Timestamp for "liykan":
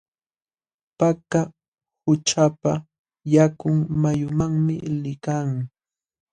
5.01-5.49